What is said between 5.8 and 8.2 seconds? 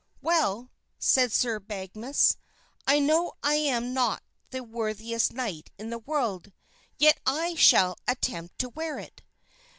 the world, yet I shall